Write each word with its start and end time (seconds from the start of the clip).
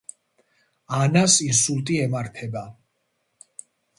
ანას 0.99 1.35
ინსულტი 1.49 1.99
ემართება. 2.07 2.65